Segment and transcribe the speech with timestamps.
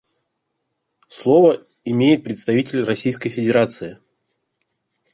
[1.09, 3.99] Слово имеет представитель Российской Федерации.